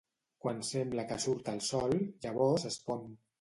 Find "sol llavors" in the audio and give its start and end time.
1.67-2.67